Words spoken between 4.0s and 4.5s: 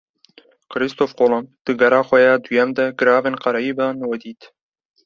vedît